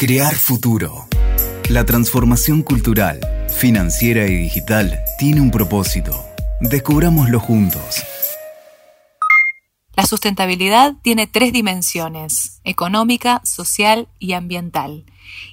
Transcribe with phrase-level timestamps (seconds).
[0.00, 1.08] Crear futuro.
[1.68, 6.24] La transformación cultural, financiera y digital tiene un propósito.
[6.60, 8.04] Descubrámoslo juntos.
[9.96, 15.04] La sustentabilidad tiene tres dimensiones, económica, social y ambiental.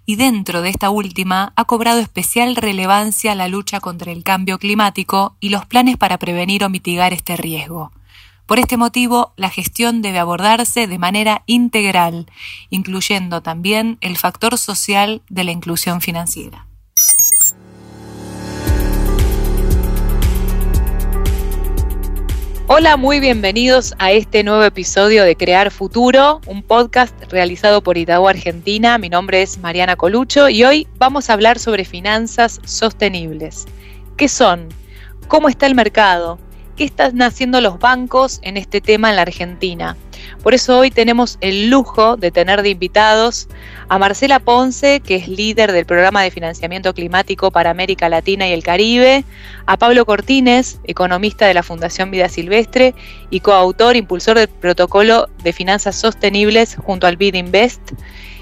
[0.05, 5.37] Y dentro de esta última ha cobrado especial relevancia la lucha contra el cambio climático
[5.39, 7.91] y los planes para prevenir o mitigar este riesgo.
[8.45, 12.27] Por este motivo, la gestión debe abordarse de manera integral,
[12.69, 16.67] incluyendo también el factor social de la inclusión financiera.
[22.67, 28.27] Hola, muy bienvenidos a este nuevo episodio de Crear Futuro, un podcast realizado por Itaú
[28.27, 28.99] Argentina.
[28.99, 33.65] Mi nombre es Mariana Colucho y hoy vamos a hablar sobre finanzas sostenibles.
[34.17, 34.69] ¿Qué son?
[35.27, 36.37] ¿Cómo está el mercado?
[36.75, 39.95] ¿Qué están haciendo los bancos en este tema en la Argentina?
[40.43, 43.47] Por eso hoy tenemos el lujo de tener de invitados
[43.87, 48.51] a Marcela Ponce, que es líder del programa de financiamiento climático para América Latina y
[48.51, 49.23] el Caribe,
[49.65, 52.93] a Pablo Cortines, economista de la Fundación Vida Silvestre
[53.29, 57.93] y coautor, impulsor del protocolo de finanzas sostenibles junto al BID Invest,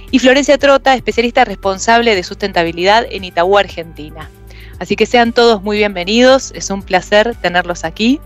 [0.10, 4.30] y Florencia Trota, especialista responsable de sustentabilidad en Itaú, Argentina.
[4.80, 8.20] Así que sean todos muy bienvenidos, es un placer tenerlos aquí.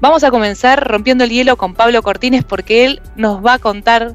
[0.00, 4.14] Vamos a comenzar rompiendo el hielo con Pablo Cortines porque él nos va a contar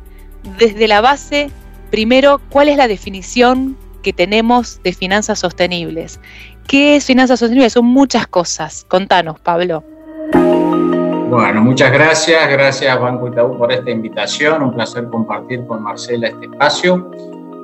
[0.58, 1.50] desde la base,
[1.92, 6.20] primero, cuál es la definición que tenemos de finanzas sostenibles.
[6.68, 7.74] ¿Qué es finanzas sostenibles?
[7.74, 8.86] Son muchas cosas.
[8.88, 9.84] Contanos, Pablo.
[11.30, 12.48] Bueno, muchas gracias.
[12.50, 14.64] Gracias, Banco Itaú, por esta invitación.
[14.64, 17.12] Un placer compartir con Marcela este espacio.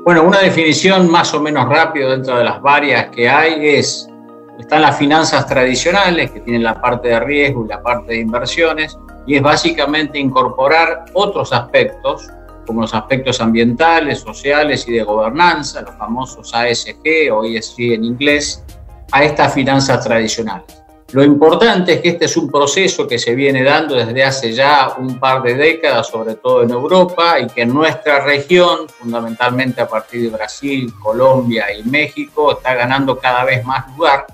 [0.04, 4.10] Bueno, una definición más o menos rápido dentro de las varias que hay es
[4.58, 8.98] están las finanzas tradicionales, que tienen la parte de riesgo y la parte de inversiones,
[9.28, 12.28] y es básicamente incorporar otros aspectos,
[12.66, 18.64] como los aspectos ambientales, sociales y de gobernanza, los famosos ASG o ESG en inglés,
[19.12, 20.81] a estas finanzas tradicionales.
[21.14, 24.96] Lo importante es que este es un proceso que se viene dando desde hace ya
[24.98, 29.90] un par de décadas, sobre todo en Europa, y que en nuestra región, fundamentalmente a
[29.90, 34.26] partir de Brasil, Colombia y México, está ganando cada vez más lugar.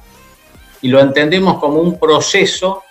[0.82, 2.84] Y lo entendemos como un proceso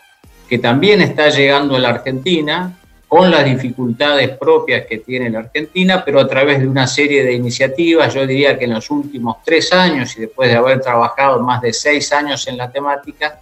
[0.49, 2.77] que también está llegando a la Argentina
[3.07, 7.35] con las dificultades propias que tiene la Argentina, pero a través de una serie de
[7.35, 11.63] iniciativas, yo diría que en los últimos tres años y después de haber trabajado más
[11.63, 13.39] de seis años en la temática,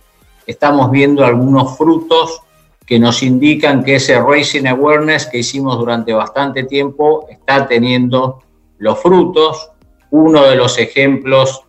[0.47, 2.41] estamos viendo algunos frutos
[2.87, 8.43] que nos indican que ese Racing Awareness que hicimos durante bastante tiempo está teniendo
[8.79, 9.71] los frutos.
[10.11, 11.65] Uno de los ejemplos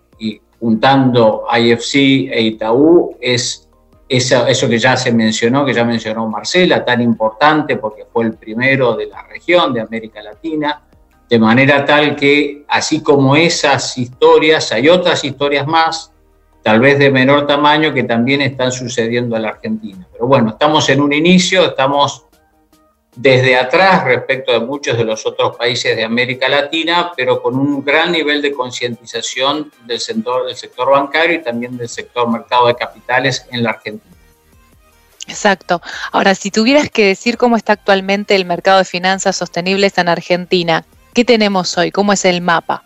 [0.60, 1.96] juntando IFC
[2.32, 3.68] e Itaú es
[4.08, 8.96] eso, que ya se mencionó, que ya mencionó Marcela, tan importante porque fue el primero
[8.96, 10.82] de la región, de América Latina,
[11.28, 16.12] de manera tal que así como esas historias, hay otras historias más,
[16.66, 20.08] tal vez de menor tamaño, que también están sucediendo en la Argentina.
[20.12, 22.26] Pero bueno, estamos en un inicio, estamos
[23.16, 27.86] desde atrás respecto de muchos de los otros países de América Latina, pero con un
[27.86, 32.74] gran nivel de concientización del sector, del sector bancario y también del sector mercado de
[32.74, 34.16] capitales en la Argentina.
[35.28, 35.84] Exacto.
[36.12, 40.84] Ahora, si tuvieras que decir cómo está actualmente el mercado de finanzas sostenibles en Argentina,
[41.14, 41.92] ¿qué tenemos hoy?
[41.92, 42.82] ¿Cómo es el mapa?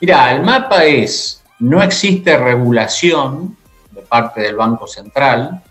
[0.00, 3.56] Mira, el mapa es, no existe regulación
[3.90, 5.62] de parte del Banco Central,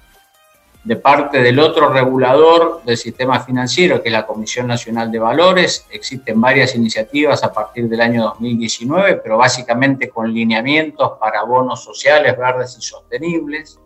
[0.84, 5.86] de parte del otro regulador del sistema financiero, que es la Comisión Nacional de Valores.
[5.92, 12.38] Existen varias iniciativas a partir del año 2019, pero básicamente con lineamientos para bonos sociales,
[12.38, 13.80] verdes y sostenibles.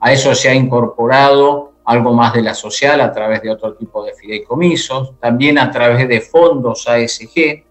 [0.00, 4.02] A eso se ha incorporado algo más de la social a través de otro tipo
[4.02, 7.64] de fideicomisos, también a través de fondos ASG,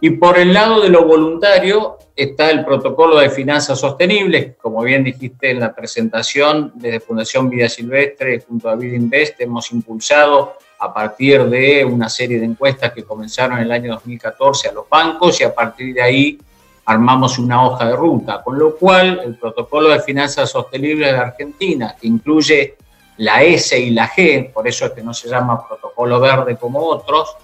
[0.00, 5.04] y por el lado de lo voluntario está el protocolo de finanzas sostenibles, como bien
[5.04, 10.92] dijiste en la presentación, desde Fundación Vida Silvestre junto a Vida Invest hemos impulsado a
[10.92, 15.40] partir de una serie de encuestas que comenzaron en el año 2014 a los bancos
[15.40, 16.38] y a partir de ahí
[16.86, 21.94] armamos una hoja de ruta, con lo cual el protocolo de finanzas sostenibles de Argentina,
[22.00, 22.76] que incluye
[23.18, 26.80] la S y la G, por eso es que no se llama protocolo verde como
[26.80, 27.36] otros,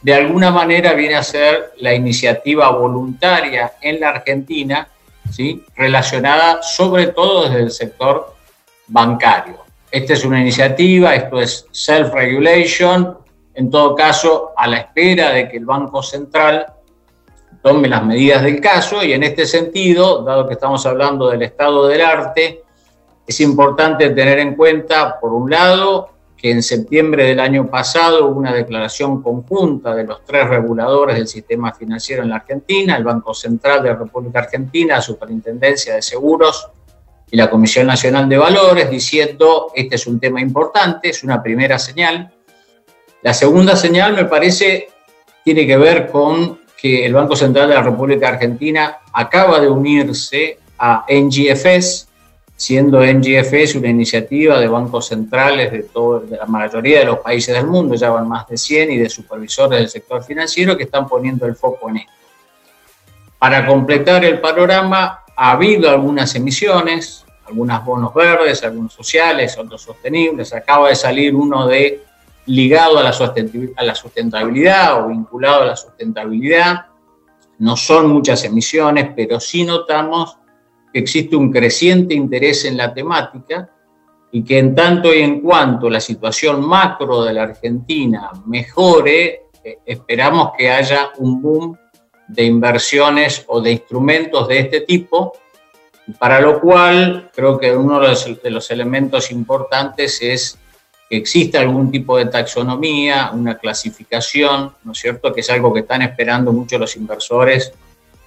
[0.00, 4.88] de alguna manera viene a ser la iniciativa voluntaria en la Argentina,
[5.30, 5.64] ¿sí?
[5.76, 8.34] relacionada sobre todo desde el sector
[8.86, 9.58] bancario.
[9.90, 13.18] Esta es una iniciativa, esto es self-regulation,
[13.54, 16.66] en todo caso, a la espera de que el Banco Central
[17.60, 21.88] tome las medidas del caso y en este sentido, dado que estamos hablando del estado
[21.88, 22.62] del arte,
[23.26, 28.38] es importante tener en cuenta, por un lado, que en septiembre del año pasado hubo
[28.38, 33.34] una declaración conjunta de los tres reguladores del sistema financiero en la Argentina, el Banco
[33.34, 36.68] Central de la República Argentina, la Superintendencia de Seguros
[37.28, 41.76] y la Comisión Nacional de Valores, diciendo, este es un tema importante, es una primera
[41.78, 42.32] señal.
[43.22, 44.88] La segunda señal me parece
[45.42, 50.58] tiene que ver con que el Banco Central de la República Argentina acaba de unirse
[50.78, 52.07] a NGFS,
[52.58, 57.68] siendo NGFS una iniciativa de bancos centrales de, todo, la mayoría de los países del
[57.68, 61.46] mundo, ya van más de 100, y de supervisores del sector financiero que están poniendo
[61.46, 62.12] el foco en esto.
[63.38, 70.52] Para completar el panorama, ha habido algunas emisiones, algunos bonos verdes, algunos sociales, otros sostenibles.
[70.52, 72.02] Acaba de salir uno de
[72.46, 73.14] ligado a la,
[73.76, 76.86] a la sustentabilidad o vinculado a la sustentabilidad.
[77.60, 80.38] No son muchas emisiones, pero sí notamos
[80.92, 83.70] que existe un creciente interés en la temática
[84.30, 89.78] y que en tanto y en cuanto la situación macro de la Argentina mejore, eh,
[89.86, 91.78] esperamos que haya un boom
[92.28, 95.32] de inversiones o de instrumentos de este tipo,
[96.18, 100.58] para lo cual creo que uno de los, elementos importantes es
[101.08, 105.80] que exista algún tipo de taxonomía, una clasificación, ¿no es cierto?, que es algo que
[105.80, 107.72] están esperando mucho los inversores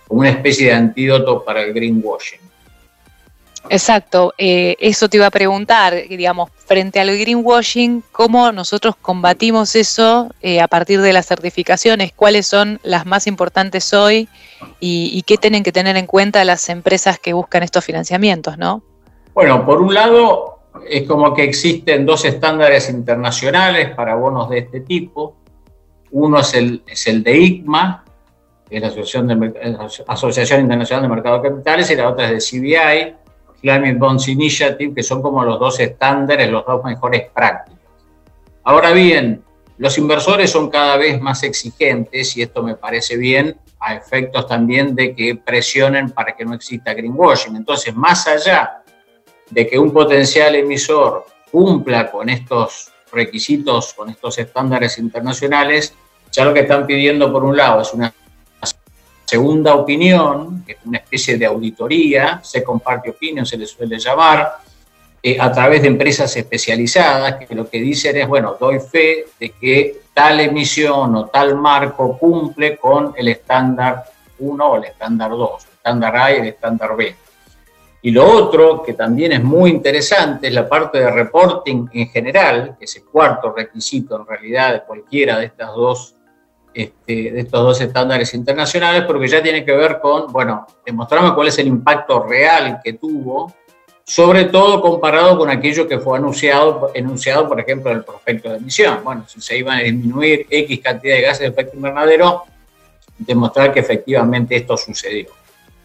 [0.07, 2.50] como una especie de antídoto para el greenwashing.
[3.69, 10.29] Exacto, eh, eso te iba a preguntar, digamos, frente al greenwashing, ¿cómo nosotros combatimos eso
[10.41, 12.11] eh, a partir de las certificaciones?
[12.13, 14.27] ¿Cuáles son las más importantes hoy
[14.79, 18.83] y, qué tienen que tener en cuenta las empresas que buscan estos financiamientos, no?
[19.33, 20.59] Bueno, por un lado,
[20.89, 25.35] es como que existen dos estándares internacionales para bonos de este tipo.
[26.11, 28.03] Uno es el, es el de ICMA,
[28.69, 32.51] que es la Asociación, de, Asociación Internacional de Mercado de Capitales, y la otra es
[32.51, 33.20] de CBI,
[33.61, 37.79] Climate Bonds Initiative, que son como los dos estándares, los dos mejores prácticas.
[38.63, 39.43] Ahora bien,
[39.77, 44.93] los inversores son cada vez más exigentes y esto me parece bien a efectos también
[44.95, 47.55] de que presionen para que no exista greenwashing.
[47.55, 48.83] Entonces, más allá
[49.49, 55.95] de que un potencial emisor cumpla con estos requisitos, con estos estándares internacionales,
[56.31, 58.13] ya lo que están pidiendo por un lado es una
[59.31, 64.57] segunda opinión, que es una especie de auditoría, se comparte opinión, se le suele llamar,
[65.23, 69.51] eh, a través de empresas especializadas, que lo que dicen es, bueno, doy fe de
[69.51, 74.03] que tal emisión o tal marco cumple con el estándar
[74.39, 77.15] 1 o el estándar 2, el estándar A y el estándar B.
[78.01, 82.75] Y lo otro, que también es muy interesante, es la parte de reporting en general,
[82.77, 86.15] que es el cuarto requisito en realidad de cualquiera de estas dos
[86.73, 91.49] este, de estos dos estándares internacionales, porque ya tiene que ver con, bueno, demostrarme cuál
[91.49, 93.53] es el impacto real que tuvo,
[94.05, 98.57] sobre todo comparado con aquello que fue anunciado, enunciado, por ejemplo, en el prospecto de
[98.57, 98.99] emisión.
[99.03, 102.43] Bueno, si se iban a disminuir X cantidad de gases de efecto invernadero,
[103.17, 105.40] demostrar que efectivamente esto sucedió.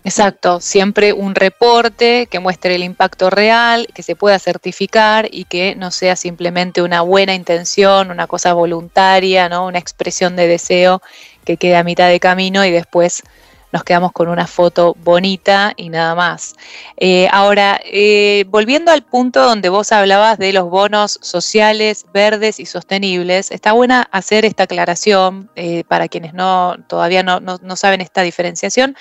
[0.06, 5.74] Exacto, siempre un reporte que muestre el impacto real, que se pueda certificar y que
[5.74, 9.66] no sea simplemente una buena intención, una cosa voluntaria, ¿no?
[9.66, 11.02] una expresión de deseo
[11.44, 13.24] que quede a mitad de camino y después
[13.72, 16.54] nos quedamos con una foto bonita y nada más.
[16.96, 22.66] Eh, ahora, eh, volviendo al punto donde vos hablabas de los bonos sociales, verdes y
[22.66, 28.22] sostenibles, está buena hacer esta aclaración eh, para quienes no, todavía no, no saben esta
[28.22, 28.96] diferenciación.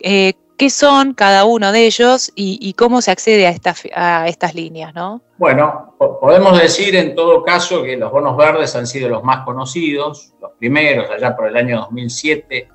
[0.00, 3.54] Eh, qué son cada uno de ellos y, cómo se accede a,
[3.94, 5.22] a estas líneas, ¿no?
[5.38, 10.34] Bueno, podemos decir en todo caso que los bonos verdes han sido los más conocidos,
[10.38, 12.68] los primeros, allá por el año 2007,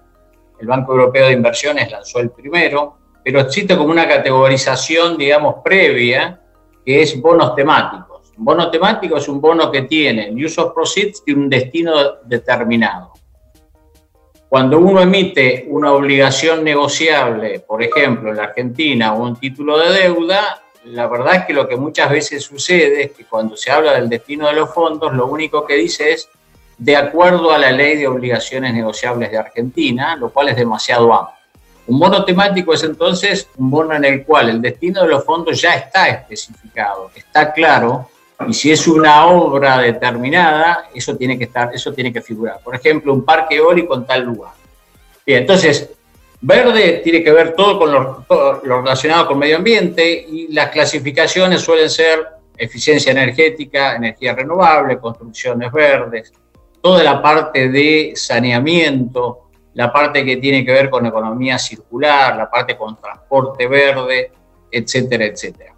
[0.62, 6.42] el Banco Europeo de Inversiones lanzó el primero, pero existe como una categorización, digamos, previa,
[6.84, 8.34] que es bonos temáticos.
[8.36, 13.14] Un bono temático es un bono que tiene use of proceeds y un destino determinado.
[14.56, 20.64] Cuando uno emite una obligación negociable, por ejemplo, en Argentina o un título de deuda,
[20.86, 24.08] la verdad es que lo que muchas veces sucede es que cuando se habla del
[24.08, 26.30] destino de los fondos, lo único que dice es
[26.78, 31.36] de acuerdo a la ley de obligaciones negociables de Argentina, lo cual es demasiado amplio.
[31.88, 35.60] Un bono temático es entonces un bono en el cual el destino de los fondos
[35.60, 38.08] ya está especificado, está claro
[38.48, 42.60] y si es una obra determinada, eso tiene que estar, eso tiene que figurar.
[42.64, 44.52] Por ejemplo, un parque eólico en tal lugar.
[45.26, 45.90] Bien, entonces,
[46.42, 48.26] verde tiene que ver todo con lo,
[48.64, 52.28] relacionado con medio ambiente y las clasificaciones suelen ser
[52.58, 56.32] eficiencia energética, energía renovable, construcciones verdes,
[56.82, 62.50] toda la parte de saneamiento, la parte que tiene que ver con economía circular, la
[62.50, 64.32] parte con transporte verde,
[64.72, 65.75] etcétera, etcétera.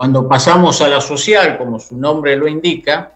[0.00, 3.12] Cuando pasamos a la social, como su nombre lo indica,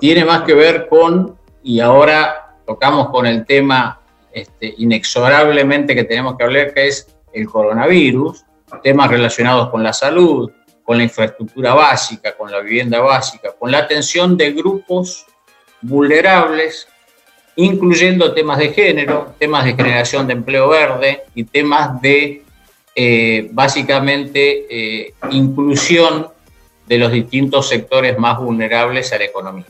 [0.00, 4.00] tiene más que ver con, y ahora tocamos con el tema
[4.32, 8.44] este, inexorablemente que tenemos que hablar, que es el coronavirus,
[8.82, 10.50] temas relacionados con la salud,
[10.82, 15.24] con la infraestructura básica, con la vivienda básica, con la atención de grupos
[15.82, 16.88] vulnerables,
[17.54, 22.42] incluyendo temas de género, temas de generación de empleo verde y temas de
[23.00, 26.26] eh, básicamente eh, inclusión
[26.84, 29.66] de los distintos sectores más vulnerables a la economía.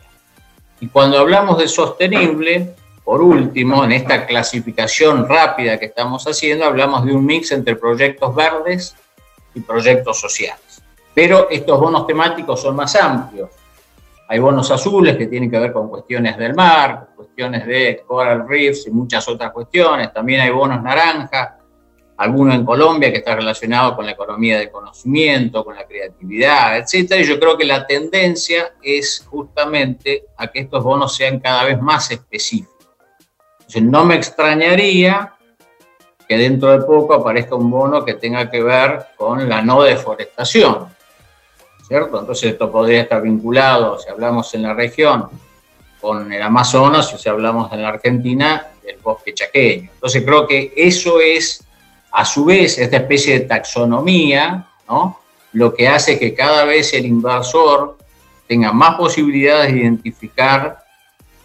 [0.81, 7.05] Y cuando hablamos de sostenible, por último, en esta clasificación rápida que estamos haciendo, hablamos
[7.05, 8.97] de un mix entre proyectos verdes
[9.55, 10.83] y proyectos sociales.
[11.13, 13.51] Pero estos bonos temáticos son más amplios.
[14.27, 18.87] Hay bonos azules que tienen que ver con cuestiones del mar, cuestiones de coral reefs
[18.87, 20.15] y muchas otras cuestiones.
[20.15, 21.58] También hay bonos naranja,
[22.19, 27.15] alguno en Colombia que está relacionado con la economía del conocimiento, con la creatividad, etc.
[27.21, 31.81] Y yo creo que la tendencia es justamente a que estos bonos sean cada vez
[31.81, 32.89] más específicos.
[33.61, 35.35] Entonces, no me extrañaría
[36.29, 40.89] que dentro de poco aparezca un bono que tenga que ver con la no deforestación,
[41.87, 42.21] ¿cierto?
[42.21, 45.29] Entonces esto podría estar vinculado, si hablamos en la región,
[46.01, 49.91] con el Amazonas, o si hablamos en la Argentina, del bosque chaqueño.
[49.95, 51.65] Entonces creo que eso es,
[52.13, 55.21] a su vez, esta especie de taxonomía, ¿no?
[55.53, 57.99] Lo que hace que cada vez el inversor
[58.47, 60.79] tenga más posibilidades de identificar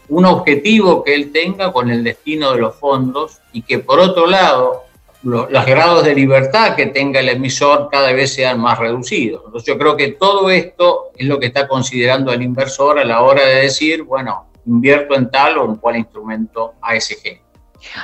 [0.10, 4.28] un objetivo que él tenga con el destino de los fondos y que por otro
[4.28, 4.84] lado
[5.24, 9.44] los, grados de libertad que tenga el emisor cada vez sean más reducidos.
[9.46, 13.22] Entonces yo creo que todo esto es lo que está considerando el inversor a la
[13.22, 17.43] hora de decir, bueno, invierto en tal o en cual instrumento ASG.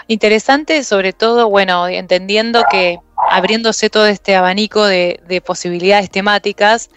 [0.07, 6.89] Interesante, sobre todo, bueno, entendiendo que abriéndose todo este abanico de, de posibilidades temáticas,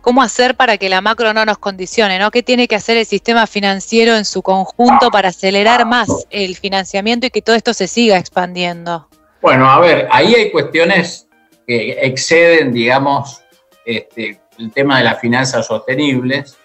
[0.00, 2.30] cómo hacer para que la macro no nos condicione, ¿no?
[2.30, 7.26] ¿Qué tiene que hacer el sistema financiero en su conjunto para acelerar más el financiamiento
[7.26, 9.08] y que todo esto se siga expandiendo?
[9.42, 11.28] Bueno, a ver, ahí hay cuestiones
[11.66, 13.42] que exceden, digamos,
[13.84, 16.56] este, el tema de las finanzas sostenibles,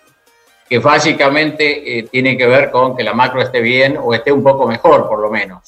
[0.68, 4.44] que básicamente eh, tiene que ver con que la macro esté bien o esté un
[4.44, 5.62] poco mejor, por lo menos.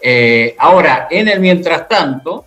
[0.00, 2.44] Eh, ahora, en el mientras tanto,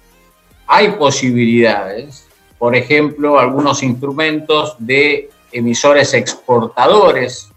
[0.67, 7.49] hay posibilidades por ejemplo, algunos instrumentos de emisores exportadores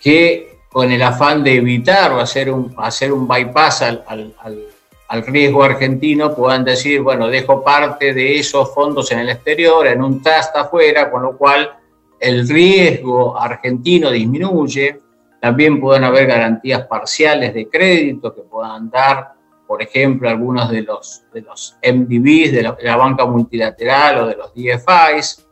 [0.00, 4.04] que con el afán de evitar o hacer un, hacer un bypass al,
[4.38, 10.02] al, riesgo argentino puedan decir, bueno, dejo parte de esos fondos en el exterior, en
[10.02, 11.72] un trust afuera, con lo cual
[12.20, 15.00] el riesgo argentino disminuye.
[15.40, 21.22] También pueden haber garantías parciales de crédito que puedan dar por ejemplo, algunos de los,
[21.32, 25.46] de los MDBs, de la, banca multilateral o de los DFIs,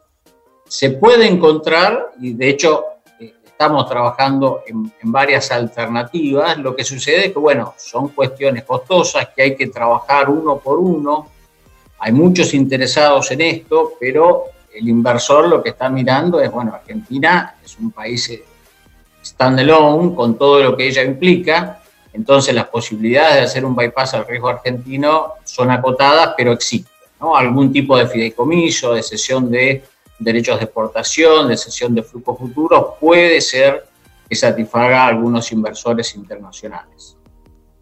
[0.67, 2.85] se puede encontrar, y de hecho
[3.21, 8.65] eh, estamos trabajando en, en, varias alternativas, lo que sucede es que, bueno, son cuestiones
[8.65, 11.29] costosas que hay que trabajar uno por uno,
[12.01, 14.47] hay muchos interesados en esto, pero
[14.79, 18.45] el inversor lo que está mirando es, bueno, Argentina es un país eh,
[19.25, 21.81] standalone con todo lo que ella implica,
[22.13, 26.93] entonces las posibilidades de hacer un bypass al riesgo argentino son acotadas, pero existen.
[27.21, 27.37] ¿no?
[27.37, 29.85] Algún tipo de fideicomiso, de cesión de
[30.19, 33.87] derechos de exportación, de cesión de flujos futuros, puede ser
[34.29, 37.17] que satisfaga a algunos inversores internacionales.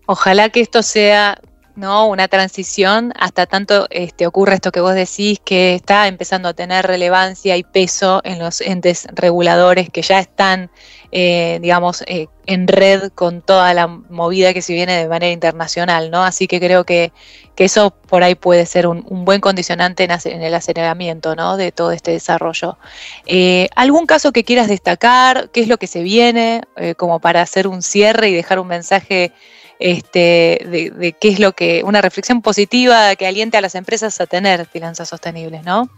[0.07, 1.41] Ojalá que esto sea
[1.77, 2.09] ¿no?
[2.09, 6.87] una transición hasta tanto este, ocurre esto que vos decís, que está empezando a tener
[6.87, 10.71] relevancia y peso en los entes reguladores que ya están
[11.13, 16.11] eh, digamos, eh, en red con toda la movida que se viene de manera internacional,
[16.11, 16.25] ¿no?
[16.25, 17.13] Así que creo que,
[17.57, 21.57] eso por ahí puede ser un, buen condicionante en, el aceleramiento, ¿no?
[21.57, 22.77] De todo este desarrollo.
[23.25, 25.49] Eh, ¿Algún caso que quieras destacar?
[25.51, 26.63] ¿Qué es lo que se viene?
[26.99, 29.33] como para hacer un cierre y dejar un mensaje
[29.79, 34.21] este, de, de, qué es lo que, una reflexión positiva que aliente a las empresas
[34.21, 35.89] a tener finanzas sostenibles, ¿no?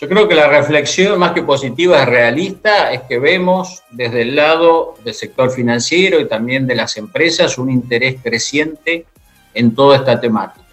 [0.00, 4.36] Yo creo que la reflexión más que positiva es realista, es que vemos desde el
[4.36, 9.06] lado del sector financiero y también de las empresas un interés creciente
[9.54, 10.64] en toda esta temática.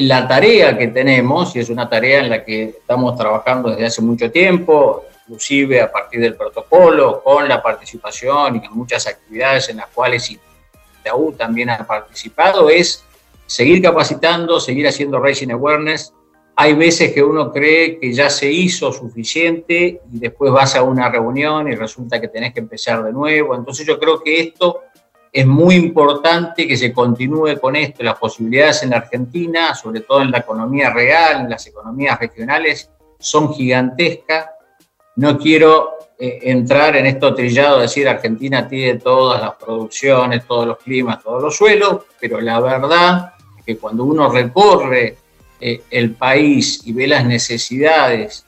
[0.00, 4.02] La tarea que tenemos, y es una tarea en la que estamos trabajando desde hace
[4.02, 9.78] mucho tiempo, inclusive a partir del protocolo, con la participación y en muchas actividades en
[9.78, 10.30] las cuales
[11.36, 13.04] También ha participado, es
[13.46, 16.12] seguir capacitando, seguir haciendo raising awareness,
[16.58, 21.10] hay veces que uno cree que ya se hizo suficiente y después vas a una
[21.10, 23.54] reunión y resulta que tenés que empezar de nuevo.
[23.54, 24.80] Entonces yo creo que esto
[25.30, 28.02] es muy importante que se continúe con esto.
[28.02, 32.90] Las posibilidades en la Argentina, sobre todo en la economía real, en las economías regionales,
[33.18, 34.46] son gigantescas.
[35.16, 40.78] No quiero eh, entrar en esto trillado, decir Argentina tiene todas las producciones, todos los
[40.78, 45.18] climas, todos los suelos, pero la verdad es que cuando uno recorre
[45.60, 48.46] eh, el país y ve las necesidades,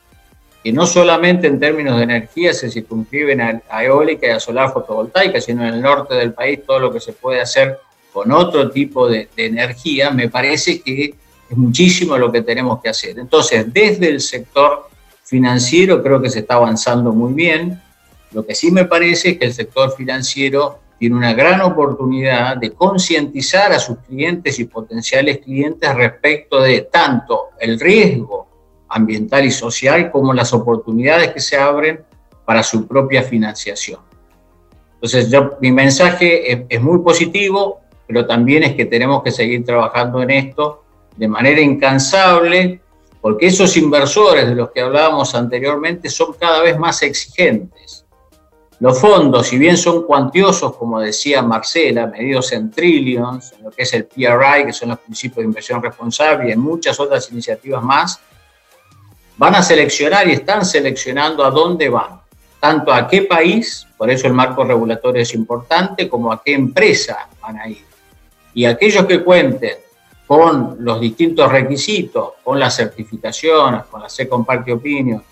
[0.65, 5.39] que no solamente en términos de energía se circunscriben a, eólica y a solar fotovoltaica,
[5.39, 7.79] sino en el norte del país todo lo que se puede hacer
[8.15, 11.15] con otro tipo de, de energía, me parece que
[11.51, 13.19] es muchísimo lo que tenemos que hacer.
[13.19, 14.88] Entonces, desde el sector
[15.29, 17.81] financiero creo que se está avanzando muy bien.
[18.33, 22.73] Lo que sí me parece es que el sector financiero tiene una gran oportunidad de
[22.73, 28.49] concientizar a sus clientes y potenciales clientes respecto de tanto el riesgo
[28.89, 32.01] ambiental y social como las oportunidades que se abren
[32.47, 34.01] para su propia financiación.
[34.95, 35.31] Entonces,
[35.61, 40.85] mi mensaje es muy positivo, pero también es que tenemos que seguir trabajando en esto
[41.17, 42.81] de manera incansable,
[43.21, 48.05] porque esos inversores de los que hablábamos anteriormente son cada vez más exigentes.
[48.81, 53.83] Los fondos, si bien son cuantiosos, como decía Marcela, medidos en trillions, en lo que
[53.83, 57.83] es el PRI, que son los principios de inversión responsable, y en muchas otras iniciativas
[57.83, 58.21] más,
[59.37, 62.21] van a seleccionar y están seleccionando a dónde van,
[62.61, 67.29] tanto a qué país, por eso el marco regulatorio es importante, como a qué empresa
[67.43, 67.85] van a ir.
[68.55, 69.77] Y aquellos que cuenten
[70.29, 75.23] con los distintos requisitos, con las certificaciones, con la Second Party Opinion,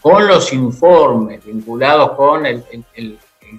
[0.00, 2.64] con los informes vinculados con el,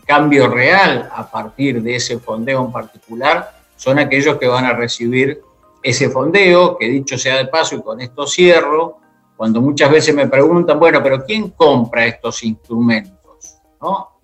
[0.05, 5.41] cambio real a partir de ese fondeo en particular, son aquellos que van a recibir
[5.83, 8.99] ese fondeo, que dicho sea de paso, y con esto cierro,
[9.35, 13.59] cuando muchas veces me preguntan, bueno, pero ¿quién compra estos instrumentos?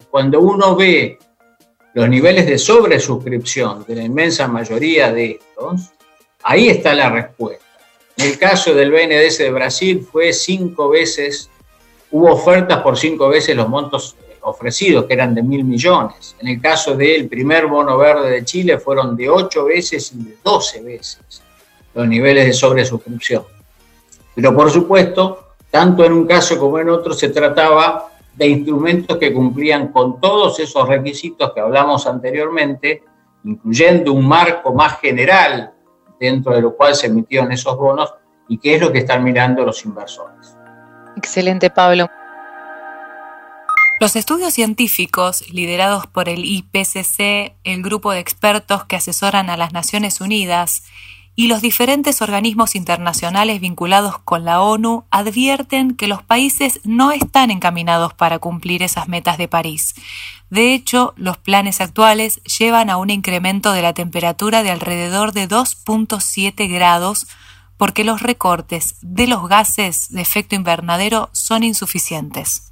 [0.10, 1.18] Cuando uno ve
[1.94, 5.92] los niveles de sobresuscripción de la inmensa mayoría de estos,
[6.46, 7.66] ahí está la respuesta.
[8.18, 11.50] En el caso del BNDES de Brasil fue cinco veces,
[12.12, 16.36] hubo ofertas por cinco veces los montos ofrecidos, que eran de mil millones.
[16.40, 20.38] En el caso del primer bono verde de Chile fueron de ocho veces y de
[20.44, 21.42] doce veces
[21.94, 23.44] los niveles de sobresuscripción.
[24.36, 29.34] Pero por supuesto, tanto en un caso como en otro se trataba de instrumentos que
[29.34, 33.02] cumplían con todos esos requisitos que hablamos anteriormente,
[33.46, 35.75] incluyendo un marco más general
[36.20, 38.14] dentro de lo cual se emitieron esos bonos
[38.48, 40.56] y qué es lo que están mirando los inversores.
[41.16, 42.10] Excelente, Pablo.
[44.00, 49.72] Los estudios científicos liderados por el IPCC, el grupo de expertos que asesoran a las
[49.72, 50.84] Naciones Unidas
[51.36, 57.52] y los diferentes organismos internacionales vinculados con la ONU advierten que los países no están
[57.52, 59.96] encaminados para cumplir esas metas de París.
[60.50, 65.50] De hecho, los planes actuales llevan a un incremento de la temperatura de alrededor de
[65.50, 67.28] 2.7 grados
[67.78, 72.72] porque los recortes de los gases de efecto invernadero son insuficientes.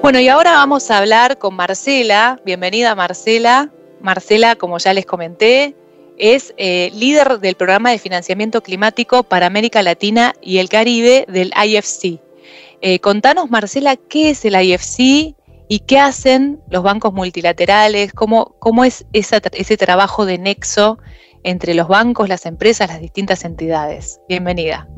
[0.00, 2.40] Bueno, y ahora vamos a hablar con Marcela.
[2.46, 3.68] Bienvenida Marcela.
[4.00, 5.76] Marcela, como ya les comenté,
[6.20, 11.52] es eh, líder del programa de financiamiento climático para América Latina y el Caribe del
[11.56, 12.20] IFC.
[12.82, 15.34] Eh, contanos, Marcela, ¿qué es el IFC
[15.68, 18.12] y qué hacen los bancos multilaterales?
[18.12, 20.98] ¿Cómo, cómo es ese trabajo de nexo
[21.42, 24.20] entre los bancos, las empresas, las distintas entidades?
[24.28, 24.88] Bienvenida.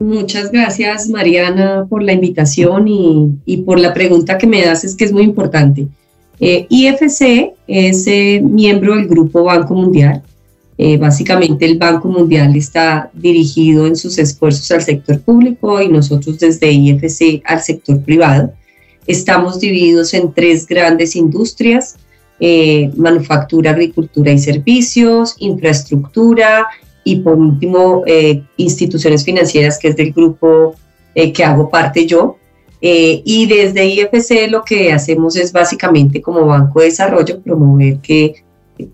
[0.00, 5.04] Muchas gracias, Mariana, por la invitación y, y por la pregunta que me haces, que
[5.04, 5.86] es muy importante.
[6.40, 10.22] Eh, IFC es eh, miembro del Grupo Banco Mundial.
[10.78, 16.38] Eh, básicamente el Banco Mundial está dirigido en sus esfuerzos al sector público y nosotros
[16.38, 18.52] desde IFC al sector privado.
[19.06, 21.96] Estamos divididos en tres grandes industrias,
[22.96, 26.66] manufactura, agricultura y servicios, infraestructura
[27.04, 28.02] y por último
[28.56, 30.74] instituciones financieras, que es del grupo
[31.14, 32.36] que hago parte yo.
[32.88, 38.44] Eh, y desde IFC lo que hacemos es básicamente como Banco de Desarrollo promover que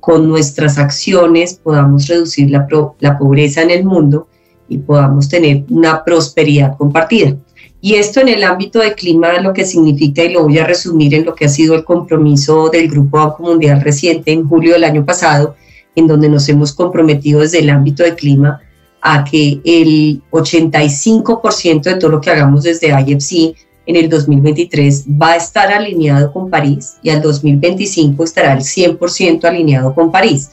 [0.00, 2.66] con nuestras acciones podamos reducir la,
[3.00, 4.28] la pobreza en el mundo
[4.66, 7.37] y podamos tener una prosperidad compartida.
[7.83, 11.12] Y esto en el ámbito de clima lo que significa, y lo voy a resumir
[11.12, 14.85] en lo que ha sido el compromiso del Grupo Banco Mundial reciente en julio del
[14.85, 15.55] año pasado,
[15.94, 18.62] en donde nos hemos comprometido desde el ámbito de clima
[19.02, 23.55] a que el 85% de todo lo que hagamos desde IFC
[23.87, 29.45] en el 2023 va a estar alineado con París y al 2025 estará al 100%
[29.45, 30.51] alineado con París.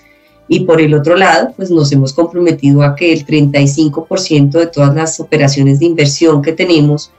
[0.48, 4.96] Y por el otro lado, pues nos hemos comprometido a que el 35% de todas
[4.96, 7.12] las operaciones de inversión que tenemos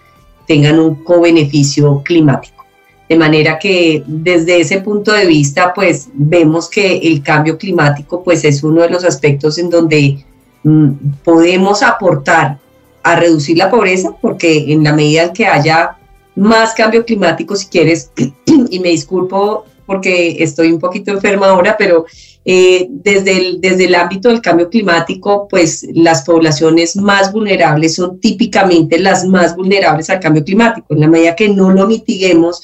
[0.48, 2.64] tengan un co-beneficio climático.
[3.08, 8.44] De manera que desde ese punto de vista, pues vemos que el cambio climático pues
[8.44, 10.24] es uno de los aspectos en donde
[10.64, 10.90] mm,
[11.22, 12.58] podemos aportar
[13.02, 15.96] a reducir la pobreza, porque en la medida en que haya
[16.36, 18.10] más cambio climático si quieres,
[18.70, 22.06] y me disculpo porque estoy un poquito enferma ahora, pero
[22.44, 28.20] eh, desde, el, desde el ámbito del cambio climático, pues las poblaciones más vulnerables son
[28.20, 30.94] típicamente las más vulnerables al cambio climático.
[30.94, 32.62] En la medida que no lo mitiguemos,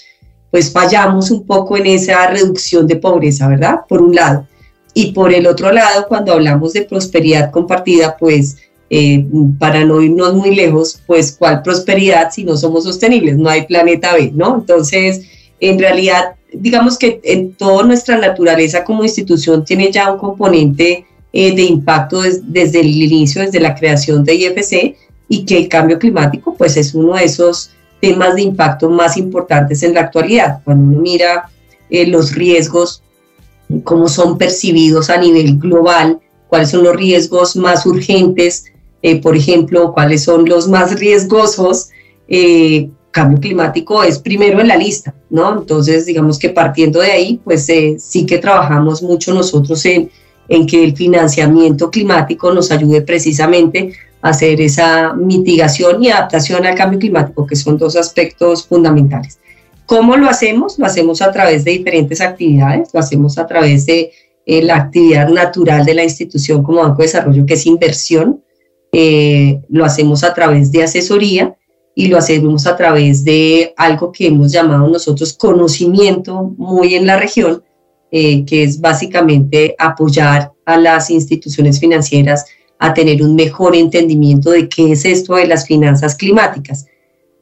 [0.51, 3.81] pues fallamos un poco en esa reducción de pobreza, ¿verdad?
[3.89, 4.47] Por un lado.
[4.95, 8.57] Y por el otro lado, cuando hablamos de prosperidad compartida, pues
[8.89, 9.27] eh,
[9.59, 14.15] para no irnos muy lejos, pues cuál prosperidad si no somos sostenibles, no hay planeta
[14.15, 14.57] B, ¿no?
[14.57, 15.23] Entonces,
[15.59, 21.55] en realidad, digamos que en toda nuestra naturaleza como institución tiene ya un componente eh,
[21.55, 24.97] de impacto desde el inicio, desde la creación de IFC,
[25.29, 27.71] y que el cambio climático, pues es uno de esos
[28.01, 30.61] temas de impacto más importantes en la actualidad.
[30.65, 31.51] Cuando uno mira
[31.91, 33.03] eh, los riesgos,
[33.83, 38.67] cómo son percibidos a nivel global, cuáles son los riesgos más urgentes
[39.03, 41.91] eh, por ejemplo, cuáles son los más riesgosos,
[42.29, 45.61] eh, cambio climático es primero en la lista, ¿no?
[45.61, 50.11] Entonces, digamos que partiendo de ahí, pues eh, sí que trabajamos mucho nosotros en,
[50.49, 56.75] en que el financiamiento climático nos ayude precisamente a hacer esa mitigación y adaptación al
[56.75, 59.39] cambio climático, que son dos aspectos fundamentales.
[59.87, 60.79] ¿Cómo lo hacemos?
[60.79, 64.11] Lo hacemos a través de diferentes actividades, lo hacemos a través de
[64.47, 68.43] la actividad natural de la institución como Banco de Desarrollo, que es inversión,
[68.99, 71.55] eh, lo hacemos a través de asesoría
[71.95, 77.19] y lo hacemos a través de algo que hemos llamado nosotros conocimiento muy en la
[77.19, 77.63] región,
[78.11, 82.47] eh, que es básicamente apoyar a las instituciones financieras
[82.79, 86.87] a tener un mejor entendimiento de qué es esto de las finanzas climáticas.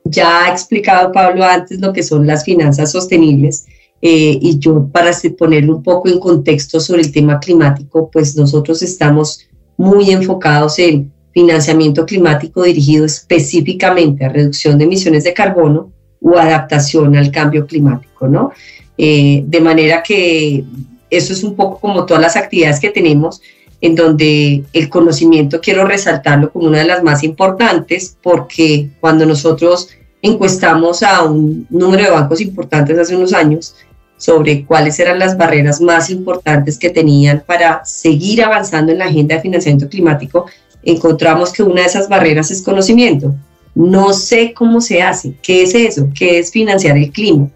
[0.02, 3.66] Ya ha explicado Pablo antes lo que son las finanzas sostenibles
[4.02, 8.82] eh, y yo para ponerlo un poco en contexto sobre el tema climático, pues nosotros
[8.82, 15.90] estamos muy enfocados en financiamiento climático dirigido específicamente a reducción de emisiones de carbono
[16.22, 18.52] o adaptación al cambio climático, ¿no?
[18.96, 20.64] Eh, de manera que
[21.10, 23.42] eso es un poco como todas las actividades que tenemos,
[23.80, 29.88] en donde el conocimiento quiero resaltarlo como una de las más importantes, porque cuando nosotros
[30.22, 33.74] encuestamos a un número de bancos importantes hace unos años
[34.16, 39.34] sobre cuáles eran las barreras más importantes que tenían para seguir avanzando en la agenda
[39.34, 40.46] de financiamiento climático,
[40.84, 43.34] encontramos que una de esas barreras es conocimiento.
[43.74, 47.48] No sé cómo se hace, qué es eso, qué es financiar el clima,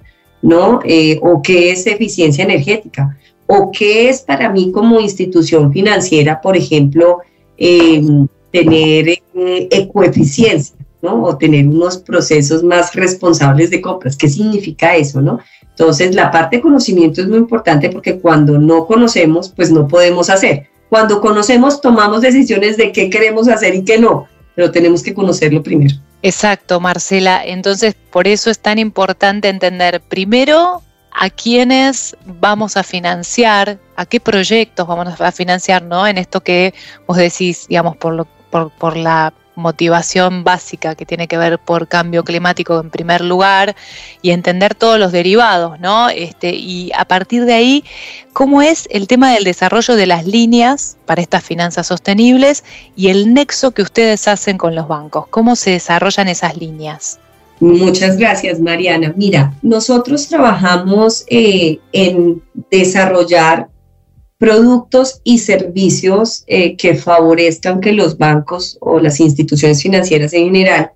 [0.43, 0.81] ¿no?
[0.85, 6.57] Eh, o qué es eficiencia energética, o qué es para mí como institución financiera, por
[6.57, 7.19] ejemplo,
[7.57, 11.23] em, tener eh, ecoeficiencia, ¿no?
[11.23, 14.17] O tener unos procesos más responsables de compras.
[14.17, 15.39] ¿Qué significa eso, no?
[15.71, 20.29] Entonces, la parte de conocimiento es muy importante porque cuando no conocemos, pues no podemos
[20.29, 20.67] hacer.
[20.89, 25.63] Cuando conocemos, tomamos decisiones de qué queremos hacer y qué no, pero tenemos que conocerlo
[25.63, 25.95] primero.
[26.23, 27.45] Exacto, Marcela.
[27.45, 34.21] Entonces, por eso es tan importante entender primero a quiénes vamos a financiar, a qué
[34.21, 36.07] proyectos vamos a financiar, ¿no?
[36.07, 36.75] En esto que
[37.07, 41.89] vos decís, digamos, por, lo, por, por la motivación básica que tiene que ver por
[41.89, 43.77] cambio climático en primer lugar
[44.23, 46.09] y entender todos los derivados, ¿no?
[46.09, 47.85] Este, y a partir de ahí,
[48.33, 52.65] ¿cómo es el tema del desarrollo de las líneas para estas finanzas sostenibles
[52.97, 55.27] y el nexo que ustedes hacen con los bancos?
[55.29, 57.19] ¿Cómo se desarrollan esas líneas?
[57.61, 59.13] Muchas gracias, Mariana.
[59.17, 62.41] Mira, nosotros trabajamos eh, en
[62.71, 63.69] desarrollar
[64.39, 70.93] productos y servicios eh, que favorezcan que los bancos o las instituciones financieras en general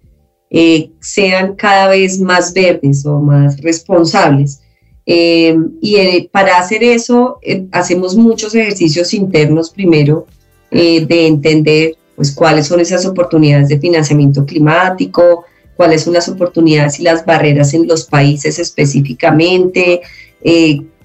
[0.49, 4.61] eh, sean cada vez más verdes o más responsables.
[5.05, 7.41] Eh, y para hacer eso
[7.73, 10.27] hacemos muchos ejercicios internos primero
[10.71, 15.45] de entender pues, cuáles son esas oportunidades de financiamiento climático,
[15.77, 20.01] cuáles son las oportunidades y las barreras en los países específicamente,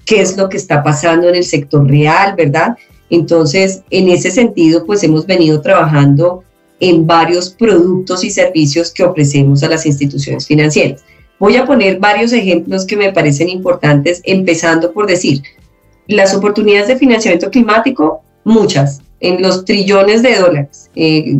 [0.08, 2.78] qué es lo que está pasando en el sector real, ¿verdad?
[3.10, 6.44] Entonces, en ese sentido, pues hemos venido trabajando
[6.80, 11.04] en varios productos y servicios que ofrecemos a las instituciones financieras.
[11.38, 15.42] Voy a poner varios ejemplos que me parecen importantes, empezando por decir,
[16.06, 20.90] las oportunidades de financiamiento climático, muchas, en los trillones de dólares.
[20.96, 21.36] Eh,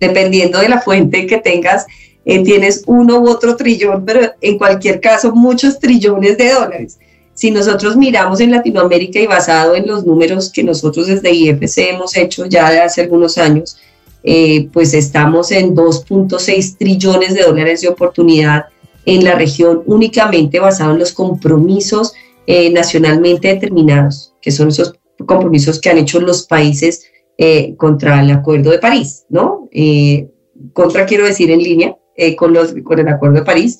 [0.00, 1.84] dependiendo de la fuente que tengas,
[2.24, 6.98] eh, tienes uno u otro trillón, pero en cualquier caso, muchos trillones de dólares.
[7.38, 12.16] Si nosotros miramos en Latinoamérica y basado en los números que nosotros desde IFC hemos
[12.16, 13.76] hecho ya de hace algunos años,
[14.24, 18.64] eh, pues estamos en 2.6 trillones de dólares de oportunidad
[19.06, 22.12] en la región únicamente basado en los compromisos
[22.48, 27.04] eh, nacionalmente determinados, que son esos compromisos que han hecho los países
[27.38, 29.68] eh, contra el Acuerdo de París, ¿no?
[30.72, 31.96] contra quiero decir en línea
[32.36, 33.78] con, los, con el Acuerdo de París,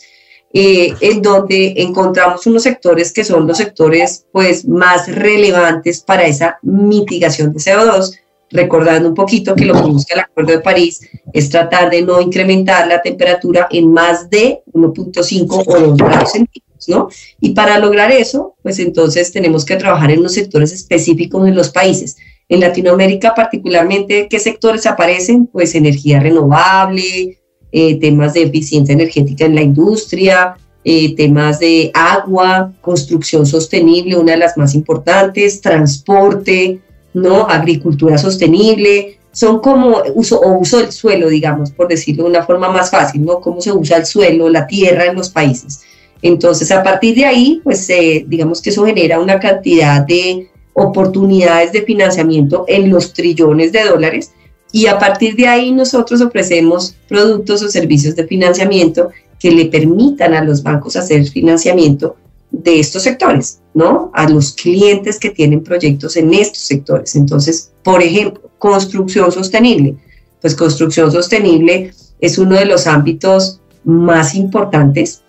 [0.52, 6.58] eh, en donde encontramos unos sectores que son los sectores pues, más relevantes para esa
[6.62, 8.18] mitigación de CO2,
[8.50, 11.00] recordando un poquito que lo que busca el Acuerdo de París
[11.34, 16.88] es tratar de no incrementar la temperatura en más de 1.5 o 2 grados centígrados,
[16.88, 17.08] ¿no?
[17.40, 21.68] Y para lograr eso, pues entonces tenemos que trabajar en los sectores específicos en los
[21.68, 22.16] países.
[22.48, 25.46] En Latinoamérica particularmente, ¿qué sectores aparecen?
[25.46, 27.37] Pues energía renovable,
[27.72, 34.32] eh, temas de eficiencia energética en la industria, eh, temas de agua, construcción sostenible, una
[34.32, 36.80] de las más importantes, transporte,
[37.12, 37.46] ¿no?
[37.48, 42.68] agricultura sostenible, son como uso o uso del suelo, digamos, por decirlo de una forma
[42.70, 43.40] más fácil, ¿no?
[43.40, 45.82] Cómo se usa el suelo, la tierra en los países.
[46.22, 51.72] Entonces, a partir de ahí, pues eh, digamos que eso genera una cantidad de oportunidades
[51.72, 54.32] de financiamiento en los trillones de dólares
[54.72, 60.34] y a partir de ahí nosotros ofrecemos productos o servicios de financiamiento que le permitan
[60.34, 62.16] a los bancos hacer financiamiento
[62.50, 64.10] de estos sectores, ¿no?
[64.14, 67.14] A los clientes que tienen proyectos en estos sectores.
[67.14, 69.96] Entonces, por ejemplo, construcción sostenible.
[70.40, 75.22] Pues construcción sostenible es uno de los ámbitos más importantes.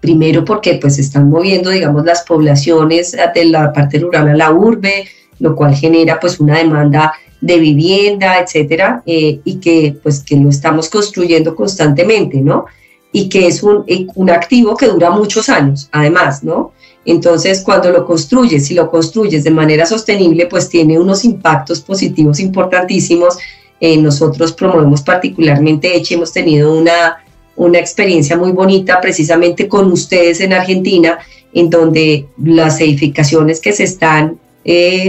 [0.00, 5.06] Primero porque pues están moviendo, digamos, las poblaciones de la parte rural a la urbe,
[5.38, 10.48] lo cual genera pues una demanda de vivienda, etcétera, eh, y que pues que lo
[10.48, 12.66] estamos construyendo constantemente, ¿no?
[13.12, 16.72] Y que es un, eh, un activo que dura muchos años, además, ¿no?
[17.04, 22.38] Entonces, cuando lo construyes, si lo construyes de manera sostenible, pues tiene unos impactos positivos
[22.38, 23.36] importantísimos.
[23.80, 27.24] Eh, nosotros promovemos particularmente Eche, hemos tenido una,
[27.56, 31.18] una experiencia muy bonita precisamente con ustedes en Argentina,
[31.52, 34.38] en donde las edificaciones que se están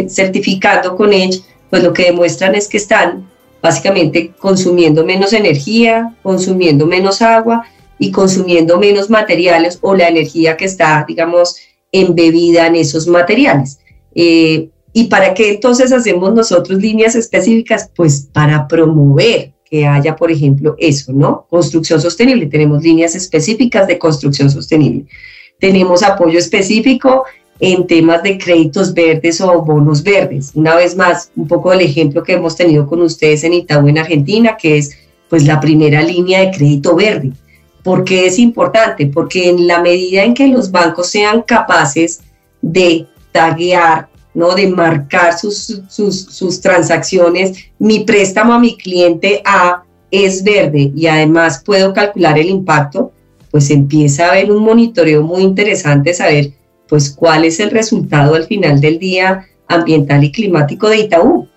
[0.09, 3.27] certificando con Edge pues lo que demuestran es que están
[3.59, 7.65] básicamente consumiendo menos energía, consumiendo menos agua
[7.97, 11.55] y consumiendo menos materiales o la energía que está, digamos,
[11.91, 13.79] embebida en esos materiales.
[14.13, 17.89] Eh, ¿Y para qué entonces hacemos nosotros líneas específicas?
[17.95, 21.47] Pues para promover que haya, por ejemplo, eso, ¿no?
[21.49, 22.45] Construcción sostenible.
[22.45, 25.07] Tenemos líneas específicas de construcción sostenible.
[25.59, 27.23] Tenemos apoyo específico
[27.59, 30.51] en temas de créditos verdes o bonos verdes.
[30.53, 33.97] Una vez más, un poco del ejemplo que hemos tenido con ustedes en Itaú en
[33.97, 34.91] Argentina, que es
[35.29, 37.31] pues la primera línea de crédito verde.
[37.83, 39.07] ¿Por qué es importante?
[39.07, 42.21] Porque en la medida en que los bancos sean capaces
[42.61, 44.55] de taguear, ¿no?
[44.55, 51.07] de marcar sus, sus, sus transacciones, mi préstamo a mi cliente A es verde y
[51.07, 53.11] además puedo calcular el impacto,
[53.51, 56.53] pues empieza a haber un monitoreo muy interesante, saber
[56.93, 61.47] pues cuál es el resultado al final del día ambiental y climático de Itaú,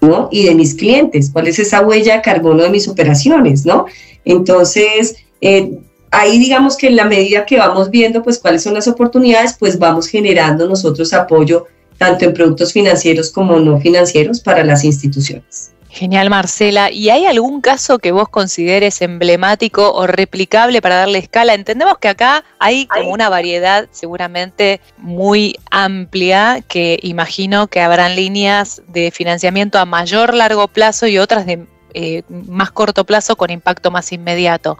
[0.00, 0.30] ¿no?
[0.32, 3.84] Y de mis clientes, cuál es esa huella de carbono de mis operaciones, ¿no?
[4.24, 5.80] Entonces, eh,
[6.10, 9.78] ahí digamos que en la medida que vamos viendo, pues cuáles son las oportunidades, pues
[9.78, 11.66] vamos generando nosotros apoyo
[11.98, 15.72] tanto en productos financieros como no financieros para las instituciones.
[15.88, 16.90] Genial, Marcela.
[16.90, 21.54] ¿Y hay algún caso que vos consideres emblemático o replicable para darle escala?
[21.54, 28.82] Entendemos que acá hay como una variedad seguramente muy amplia, que imagino que habrán líneas
[28.88, 33.90] de financiamiento a mayor largo plazo y otras de eh, más corto plazo con impacto
[33.90, 34.76] más inmediato.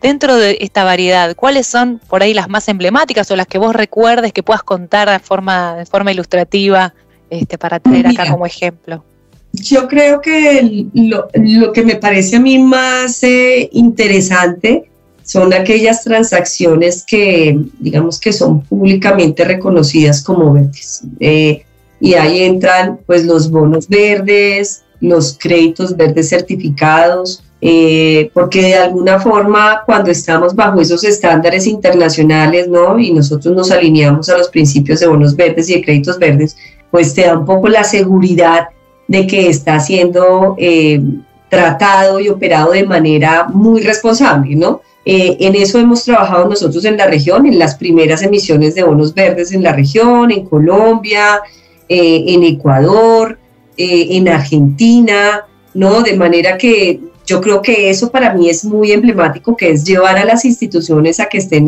[0.00, 3.74] Dentro de esta variedad, ¿cuáles son por ahí las más emblemáticas o las que vos
[3.74, 6.94] recuerdes que puedas contar de forma, de forma ilustrativa
[7.28, 9.04] este, para tener acá como ejemplo?
[9.52, 14.90] Yo creo que lo, que me parece a mí más eh, interesante
[15.24, 21.02] son aquellas transacciones que, digamos, que son públicamente reconocidas como verdes.
[21.18, 21.64] Eh,
[22.00, 29.20] y ahí entran, pues, los bonos verdes, los créditos verdes certificados, eh, porque de alguna
[29.20, 32.98] forma, cuando estamos bajo esos estándares internacionales, ¿no?
[32.98, 36.56] Y nosotros nos alineamos a los principios de bonos verdes y de créditos verdes,
[36.90, 38.68] pues te da un poco la seguridad
[39.10, 41.02] de que está siendo eh,
[41.48, 44.82] tratado y operado de manera muy responsable, ¿no?
[45.04, 49.12] Eh, en eso hemos trabajado nosotros en la región, en las primeras emisiones de bonos
[49.12, 51.40] verdes en la región, en Colombia,
[51.88, 53.36] eh, en Ecuador,
[53.76, 55.44] en Argentina,
[55.74, 56.02] ¿no?
[56.02, 60.18] De manera que yo creo que eso para mí es muy emblemático, que es llevar
[60.18, 61.66] a las instituciones a que estén,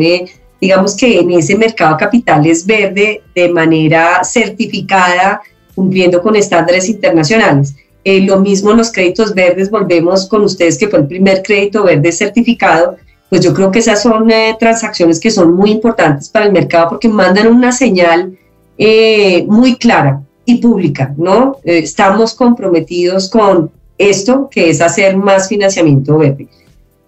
[0.61, 5.41] digamos que en ese mercado capital es verde de manera certificada
[5.75, 7.75] cumpliendo con estándares internacionales.
[8.03, 12.11] Eh, lo mismo los créditos verdes, volvemos con ustedes que fue el primer crédito verde
[12.11, 12.97] certificado,
[13.29, 16.89] pues yo creo que esas son eh, transacciones que son muy importantes para el mercado
[16.89, 18.37] porque mandan una señal
[18.77, 21.57] eh, muy clara y pública, ¿no?
[21.63, 26.49] estamos comprometidos con esto, que es hacer más financiamiento verde.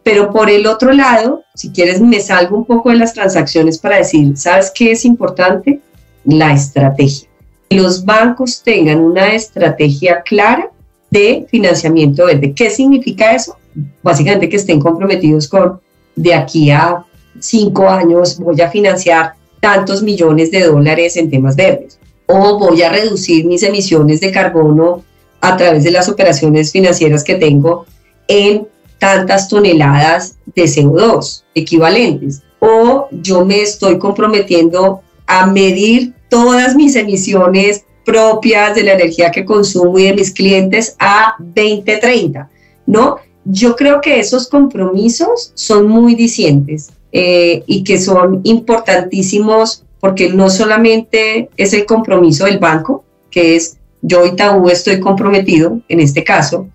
[0.03, 3.97] pero por el otro lado, si quieres, me salgo un poco de las transacciones para
[3.97, 5.81] decir, ¿sabes qué es importante?
[6.23, 7.27] La estrategia.
[7.69, 10.69] Los bancos tengan una estrategia clara
[11.09, 12.53] de financiamiento verde.
[12.53, 13.57] ¿Qué significa eso?
[14.01, 15.79] Básicamente que estén comprometidos con
[16.15, 17.05] de aquí a
[17.39, 22.89] cinco años voy a financiar tantos millones de dólares en temas verdes o voy a
[22.89, 25.03] reducir mis emisiones de carbono
[25.41, 27.85] a través de las operaciones financieras que tengo
[28.27, 32.41] en tantas toneladas de CO2 equivalentes.
[32.59, 39.45] O yo me estoy comprometiendo a medir todas mis emisiones propias de la energía que
[39.45, 42.49] consumo y de mis clientes a 2030,
[42.85, 43.17] ¿no?
[43.45, 50.49] Yo creo que esos compromisos son muy dicientes eh, y que son importantísimos porque no
[50.49, 56.67] solamente es el compromiso del banco, que es yo Itaú estoy comprometido en este caso,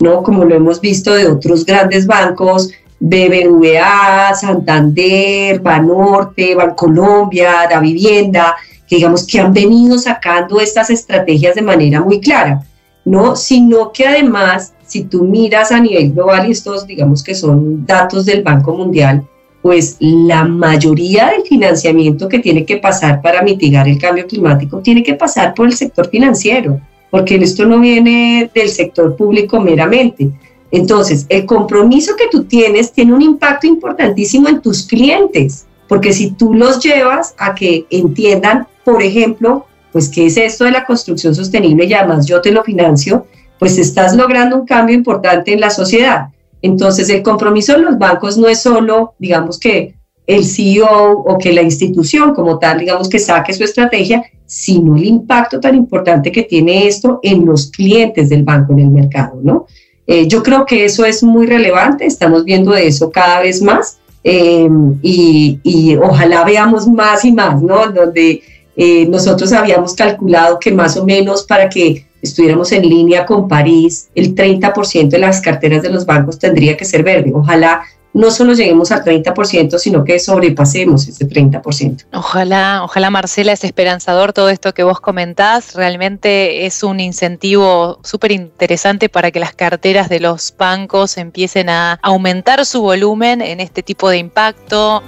[0.00, 0.22] ¿no?
[0.22, 8.54] Como lo hemos visto de otros grandes bancos, BBVA, Santander, Banorte, Bancolombia, Da Vivienda,
[8.94, 12.66] digamos que han venido sacando estas estrategias de manera muy clara,
[13.04, 13.36] ¿no?
[13.36, 18.24] Sino que además, si tú miras a nivel global, y estos digamos que son datos
[18.24, 19.26] del Banco Mundial,
[19.62, 25.02] pues la mayoría del financiamiento que tiene que pasar para mitigar el cambio climático tiene
[25.02, 26.80] que pasar por el sector financiero
[27.14, 30.32] porque esto no viene del sector público meramente.
[30.72, 36.32] Entonces, el compromiso que tú tienes tiene un impacto importantísimo en tus clientes, porque si
[36.32, 41.34] tú los llevas a que entiendan, por ejemplo, pues qué es esto de la construcción
[41.34, 43.26] sostenible y además yo te lo financio,
[43.58, 46.28] pues estás logrando un cambio importante en la sociedad.
[46.62, 49.94] Entonces, el compromiso de los bancos no es solo, digamos que
[50.26, 55.04] el CEO o que la institución como tal, digamos que saque su estrategia, sino el
[55.04, 59.66] impacto tan importante que tiene esto en los clientes del banco en el mercado, ¿no?
[60.06, 63.98] Eh, yo creo que eso es muy relevante, estamos viendo de eso cada vez más
[64.22, 64.68] eh,
[65.02, 67.90] y, ojalá veamos más y más, ¿no?
[67.90, 68.42] Donde
[68.76, 74.08] eh, nosotros habíamos calculado que más o menos para que estuviéramos en línea con París,
[74.14, 77.32] el 30% de las carteras de los bancos tendría que ser verde.
[77.34, 77.82] Ojalá
[78.14, 82.04] no solo lleguemos al 30%, sino que sobrepasemos ese 30%.
[82.12, 85.74] Ojalá, ojalá Marcela es esperanzador todo esto que vos comentás.
[85.74, 91.98] Realmente es un incentivo súper interesante para que las carteras de los bancos empiecen a
[92.02, 95.02] aumentar su volumen en este tipo de impacto.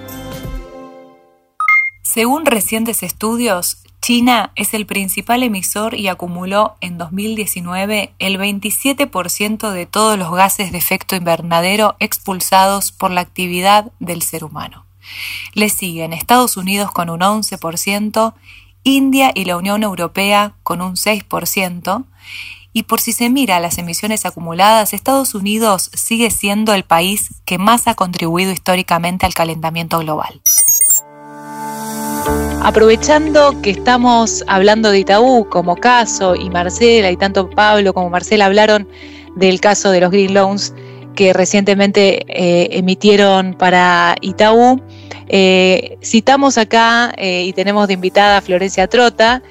[2.16, 9.84] Según recientes estudios, China es el principal emisor y acumuló en 2019 el 27% de
[9.84, 14.86] todos los gases de efecto invernadero expulsados por la actividad del ser humano.
[15.52, 18.32] Le siguen Estados Unidos con un 11%,
[18.82, 22.06] India y la Unión Europea con un 6%,
[22.72, 27.58] y por si se mira las emisiones acumuladas, Estados Unidos sigue siendo el país que
[27.58, 30.40] más ha contribuido históricamente al calentamiento global.
[32.62, 38.46] Aprovechando que estamos hablando de Itaú como caso y Marcela y tanto Pablo como Marcela
[38.46, 38.88] hablaron
[39.36, 40.74] del caso de los Green Loans
[41.16, 44.80] que recientemente eh, emitieron para Itaú,
[45.28, 49.42] eh, citamos acá eh, y tenemos de invitada a Florencia Trota,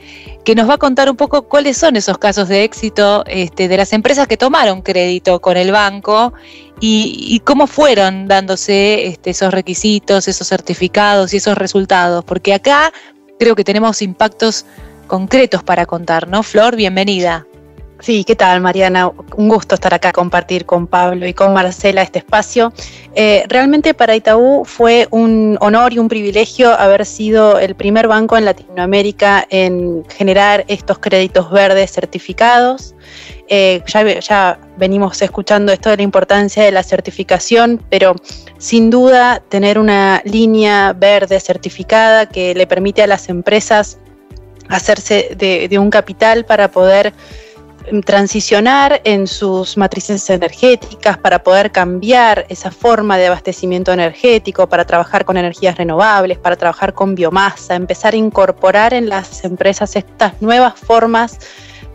[0.45, 3.77] que nos va a contar un poco cuáles son esos casos de éxito este, de
[3.77, 6.33] las empresas que tomaron crédito con el banco
[6.79, 12.93] y, cómo fueron dándose este, esos requisitos, esos certificados y esos resultados, porque acá
[13.39, 14.65] creo que tenemos impactos
[15.07, 16.43] concretos para contar, ¿no?
[16.43, 17.47] Flor, bienvenida.
[18.05, 19.11] Sí, ¿qué tal Mariana?
[19.35, 22.71] Un gusto estar acá, compartir con Pablo y con Marcela este espacio.
[23.15, 28.37] Eh, realmente para Itaú fue un honor y un privilegio haber sido el primer banco
[28.37, 32.93] en Latinoamérica en generar estos créditos verdes certificados.
[33.47, 38.13] Eh, ya, ya venimos escuchando esto de la importancia de la certificación, pero
[38.59, 43.97] sin duda tener una línea verde certificada que le permite a las empresas
[44.69, 47.13] hacerse de un capital para poder
[48.05, 55.25] transicionar en sus matrices energéticas para poder cambiar esa forma de abastecimiento energético, para trabajar
[55.25, 60.73] con energías renovables, para trabajar con biomasa, empezar a incorporar en las empresas estas nuevas
[60.79, 61.39] formas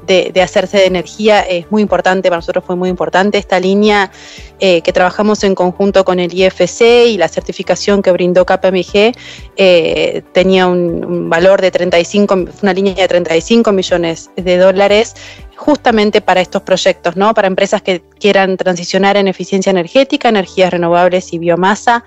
[0.06, 1.40] de, hacerse de energía.
[1.40, 4.10] Es muy importante, para nosotros fue muy importante esta línea
[4.58, 9.12] eh, que trabajamos en conjunto con el IFC y la certificación que brindó KPMG
[9.56, 15.14] eh, tenía un, un, valor de 35, una línea de 35 millones de dólares
[15.60, 17.34] justamente para estos proyectos, ¿no?
[17.34, 22.02] Para empresas que quieran transicionar en eficiencia energética, energías renovables y biomasa.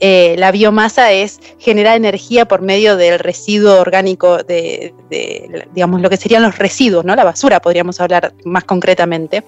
[0.00, 4.92] Eh, la biomasa es generar energía por medio del residuo orgánico de,
[5.72, 7.14] digamos, lo que serían los residuos, ¿no?
[7.14, 9.44] La basura, podríamos hablar más concretamente.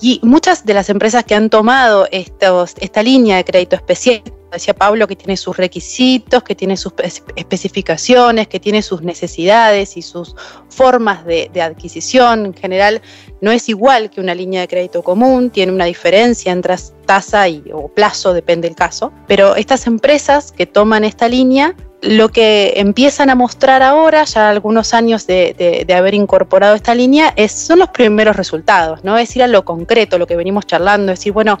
[0.00, 4.22] Y muchas de las empresas que han tomado estos, esta línea de crédito especial
[4.54, 6.94] decía Pablo, que tiene sus requisitos, que tiene sus
[7.36, 10.34] especificaciones, que tiene sus necesidades y sus
[10.68, 12.46] formas de, adquisición.
[12.46, 13.02] En general,
[13.40, 17.62] no es igual que una línea de crédito común, tiene una diferencia entre tasa y,
[17.72, 19.12] o plazo, depende del caso.
[19.26, 21.74] Pero estas empresas que toman esta línea
[22.04, 27.52] lo que empiezan a mostrar ahora, ya algunos años de, haber incorporado esta línea, es,
[27.52, 29.16] son los primeros resultados, ¿no?
[29.16, 31.58] Es ir a lo concreto, lo que venimos charlando, es decir, bueno,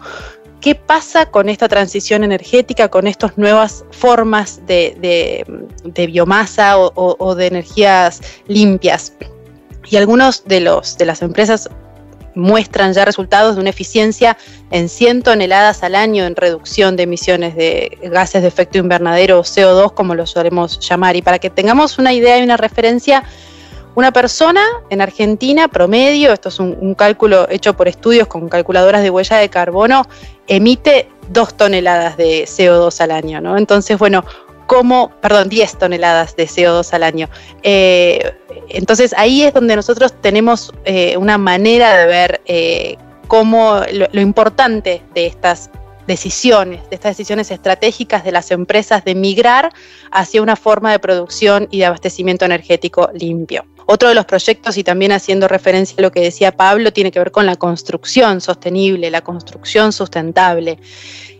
[0.60, 5.44] ¿Qué pasa con esta transición energética, con estas nuevas formas de,
[6.08, 9.12] biomasa o, de energías limpias?
[9.90, 11.68] Y algunos de, los, de las empresas
[12.34, 14.36] muestran ya resultados de una eficiencia
[14.70, 19.42] en 100 toneladas al año en reducción de emisiones de gases de efecto invernadero o
[19.42, 21.16] CO2, como lo solemos llamar.
[21.16, 23.24] Y para que tengamos una idea y una referencia,
[23.94, 29.10] una persona en Argentina, promedio, esto es un, cálculo hecho por estudios con calculadoras de
[29.10, 30.06] huella de carbono,
[30.48, 33.56] emite dos toneladas de CO2 al año, ¿no?
[33.56, 34.24] Entonces, bueno,
[34.66, 37.28] ¿cómo, perdón, 10 toneladas de CO2 al año?
[37.62, 38.34] Eh,
[38.68, 42.96] entonces, ahí es donde nosotros tenemos eh, una manera de ver eh,
[43.28, 43.80] cómo
[44.12, 45.70] lo importante de estas
[46.06, 49.72] decisiones, de estas decisiones estratégicas de las empresas de migrar
[50.10, 53.64] hacia una forma de producción y de abastecimiento energético limpio.
[53.86, 57.18] Otro de los proyectos, y también haciendo referencia a lo que decía Pablo, tiene que
[57.18, 60.78] ver con la construcción sostenible, la construcción sustentable.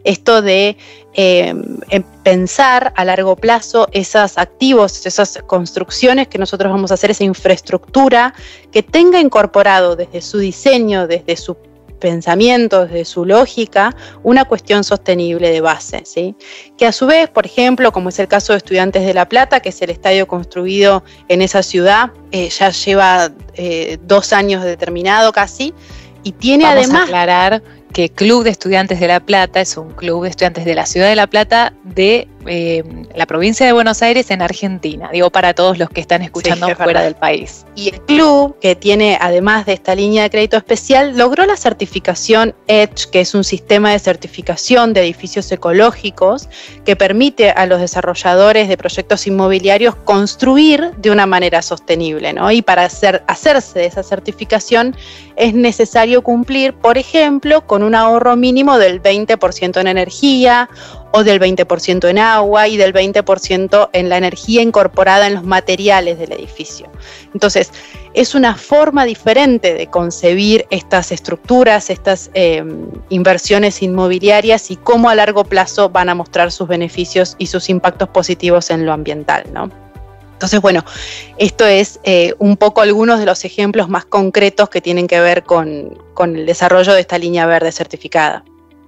[0.05, 0.77] Esto de
[1.15, 1.55] eh,
[2.23, 8.35] pensar a largo plazo esos activos, esas construcciones que nosotros vamos a hacer, esa infraestructura
[8.71, 11.57] que tenga incorporado desde su diseño, desde su
[12.05, 16.37] pensamientos, de su lógica, una cuestión sostenible de base, ¿sí?
[16.77, 19.61] Que a su vez, por ejemplo, como es el caso de Estudiantes de La Plata,
[19.61, 25.33] que es el estadio construido en esa ciudad, eh, ya lleva eh, dos años determinado
[25.33, 25.73] casi,
[26.25, 27.05] y tiene además...
[27.05, 27.63] aclarar
[27.95, 31.09] que Club de Estudiantes de La Plata es un club de estudiantes de la ciudad
[31.09, 32.83] de La Plata de eh,
[33.15, 37.03] la provincia de Buenos Aires en Argentina, digo para todos los que están escuchando fuera
[37.03, 37.65] del país.
[37.75, 42.55] Y el club, que tiene además de esta línea de crédito especial, logró la certificación
[42.67, 46.49] EDGE, que es un sistema de certificación de edificios ecológicos
[46.85, 52.33] que permite a los desarrolladores de proyectos inmobiliarios construir de una manera sostenible.
[52.33, 52.51] ¿no?
[52.51, 54.97] Y para hacer, hacerse de esa certificación
[55.37, 60.69] es necesario cumplir, por ejemplo, con un ahorro mínimo del 20% en energía
[61.17, 66.19] o del 20% en agua y del 20% en la energía incorporada en los materiales
[66.19, 66.89] del edificio.
[67.33, 67.71] Entonces,
[68.15, 75.15] es una forma diferente de concebir estas estructuras, estas em, inversiones inmobiliarias y cómo a
[75.15, 79.45] largo plazo van a mostrar sus beneficios y sus impactos positivos en lo ambiental.
[79.53, 79.71] ¿no?
[80.33, 80.85] Entonces, bueno,
[81.39, 85.45] esto es eh, un poco algunos de los ejemplos más concretos que tienen que ver
[85.45, 88.43] con el desarrollo de esta línea verde certificada.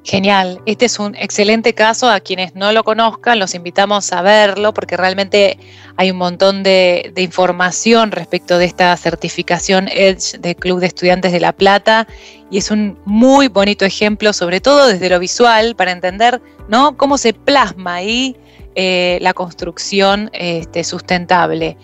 [0.07, 2.09] Genial, este es un excelente caso.
[2.09, 5.59] A quienes no lo conozcan, los invitamos a verlo porque realmente
[5.97, 11.41] hay un montón de, información respecto de esta certificación Edge del Club de Estudiantes de
[11.41, 12.07] La Plata
[12.53, 16.97] y es un muy bonito ejemplo, sobre todo desde lo visual, para entender ¿no?
[16.97, 18.37] cómo se plasma ahí
[18.77, 21.79] eh, la construcción este, sustentable.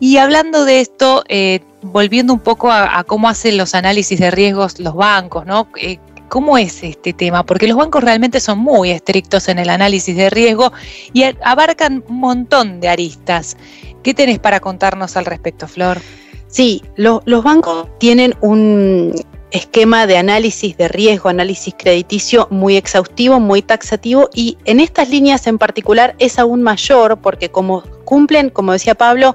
[0.00, 4.80] Y hablando de esto, eh, volviendo un poco a, cómo hacen los análisis de riesgos
[4.80, 5.68] los bancos, ¿no?
[5.80, 5.98] Eh,
[6.28, 7.44] ¿Cómo es este tema?
[7.44, 10.72] Porque los bancos realmente son muy estrictos en el análisis de riesgo
[11.12, 13.56] y abarcan un montón de aristas.
[14.02, 16.00] ¿Qué tenés para contarnos al respecto, Flor?
[16.48, 19.14] Sí, los bancos tienen un
[19.50, 25.46] esquema de análisis de riesgo, análisis crediticio muy exhaustivo, muy taxativo y en estas líneas
[25.46, 29.34] en particular es aún mayor porque como cumplen, como decía Pablo,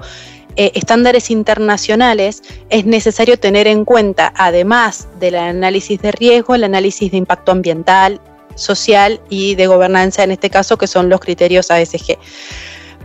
[0.56, 7.12] eh, estándares internacionales, es necesario tener en cuenta, además del análisis de riesgo, el análisis
[7.12, 8.22] de impacto ambiental,
[8.56, 12.18] social y de gobernanza, en este caso, que son los criterios ASG.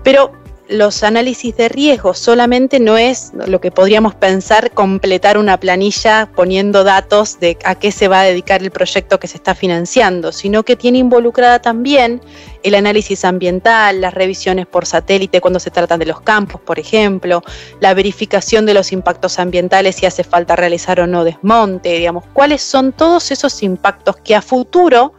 [0.03, 0.33] Pero
[0.69, 6.85] los análisis de riesgo solamente no es lo que podríamos pensar completar una planilla poniendo
[6.85, 10.63] datos de a qué se va a dedicar el proyecto que se está financiando, sino
[10.65, 12.21] que tiene involucrada también
[12.63, 17.43] el análisis ambiental, las revisiones por satélite cuando se tratan de los campos, por ejemplo,
[17.81, 22.63] la verificación de los impactos ambientales si hace falta realizar o no desmonte, digamos, cuáles
[22.63, 25.15] son todos esos impactos que a futuro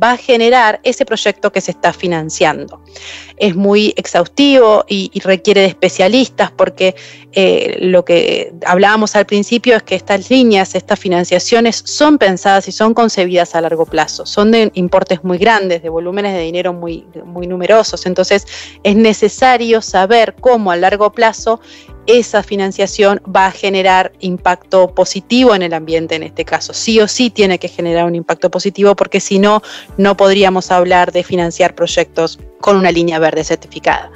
[0.00, 2.80] va a generar ese proyecto que se está financiando.
[3.36, 6.94] Es muy exhaustivo y, requiere de especialistas porque
[7.32, 12.72] eh, lo que hablábamos al principio es que estas líneas, estas financiaciones son pensadas y
[12.72, 17.06] son concebidas a largo plazo, son de importes muy grandes, de volúmenes de dinero muy,
[17.24, 18.46] muy numerosos, entonces
[18.82, 21.60] es necesario saber cómo a largo plazo
[22.06, 26.74] esa financiación va a generar impacto positivo en el ambiente en este caso.
[26.74, 29.62] Sí o sí tiene que generar un impacto positivo porque si no,
[29.96, 34.10] no podríamos hablar de financiar proyectos con una línea verde certificada.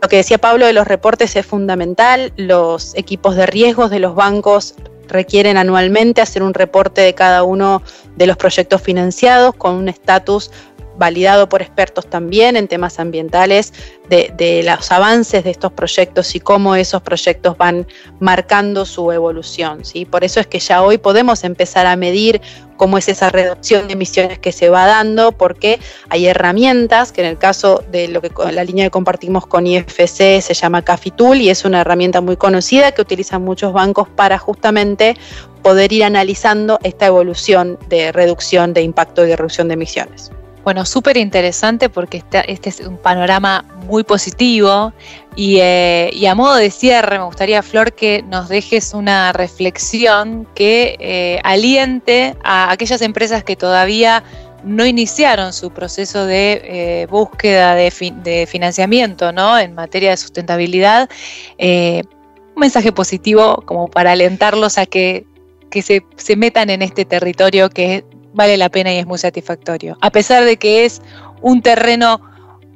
[0.00, 2.32] Lo que decía Pablo de los reportes es fundamental.
[2.36, 4.74] Los equipos de riesgos de los bancos
[5.08, 7.82] requieren anualmente hacer un reporte de cada uno
[8.16, 10.50] de los proyectos financiados con un estatus
[10.96, 13.72] validado por expertos también en temas ambientales,
[14.08, 17.86] de, los avances de estos proyectos y cómo esos proyectos van
[18.20, 19.84] marcando su evolución.
[19.84, 20.04] ¿sí?
[20.04, 22.42] Por eso es que ya hoy podemos empezar a medir
[22.76, 25.78] cómo es esa reducción de emisiones que se va dando, porque
[26.08, 30.40] hay herramientas que en el caso de lo que la línea que compartimos con IFC
[30.42, 35.16] se llama Cafitool y es una herramienta muy conocida que utilizan muchos bancos para justamente
[35.62, 40.32] poder ir analizando esta evolución de reducción de impacto y de reducción de emisiones.
[40.64, 44.92] Bueno, súper interesante porque este, este, es un panorama muy positivo
[45.36, 50.96] eh, y, a modo de cierre me gustaría, Flor, que nos dejes una reflexión que
[51.00, 54.22] eh, aliente a aquellas empresas que todavía
[54.62, 59.58] no iniciaron su proceso de eh, búsqueda de, financiamiento ¿no?
[59.58, 61.10] en materia de sustentabilidad.
[61.58, 65.26] un mensaje positivo como para alentarlos a que,
[65.72, 69.96] se, se metan en este territorio que vale la pena y es muy satisfactorio.
[70.00, 71.02] A pesar de que es
[71.40, 72.20] un terreno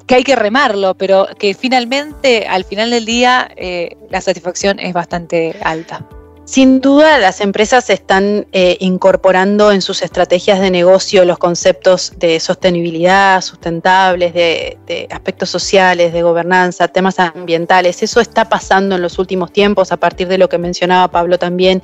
[0.07, 4.93] que hay que remarlo, pero que finalmente, al final del día, eh, la satisfacción es
[4.93, 6.07] bastante alta.
[6.47, 12.39] Sin duda, las empresas están eh, incorporando en sus estrategias de negocio los conceptos de
[12.39, 18.01] sostenibilidad, sustentables, de, aspectos sociales, de gobernanza, temas ambientales.
[18.05, 21.83] Eso está pasando en los últimos tiempos a partir de lo que mencionaba Pablo también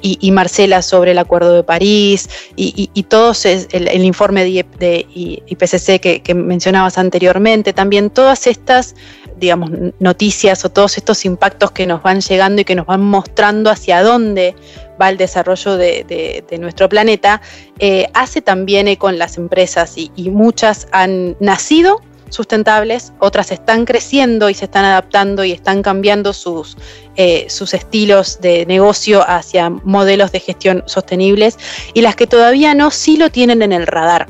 [0.00, 6.22] y, Marcela sobre el Acuerdo de París y, y, todos el, informe de, IPCC que,
[6.22, 8.94] que, mencionabas anteriormente, también todas estas
[9.38, 13.70] digamos, noticias o todos estos impactos que nos van llegando y que nos van mostrando
[13.70, 14.54] hacia dónde
[15.00, 17.40] va el desarrollo de, nuestro planeta,
[17.78, 24.50] eh, hace también eco en las empresas y, muchas han nacido sustentables, otras están creciendo
[24.50, 26.76] y se están adaptando y están cambiando sus,
[27.16, 31.58] eh, sus estilos de negocio hacia modelos de gestión sostenibles
[31.94, 34.28] y las que todavía no, sí lo tienen en el radar.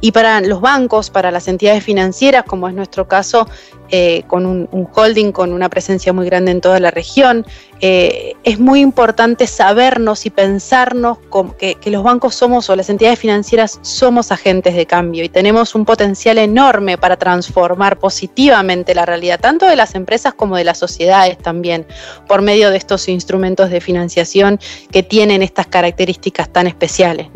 [0.00, 3.48] Y para los bancos, para las entidades financieras, como es nuestro caso,
[3.90, 7.46] eh, con un, holding con una presencia muy grande en toda la región.
[7.80, 11.18] Eh, es muy importante sabernos y pensarnos
[11.58, 15.84] que, los bancos somos o las entidades financieras somos agentes de cambio y tenemos un
[15.84, 21.38] potencial enorme para transformar positivamente la realidad, tanto de las empresas como de las sociedades
[21.38, 21.86] también,
[22.26, 24.58] por medio de estos instrumentos de financiación
[24.90, 27.28] que tienen estas características tan especiales.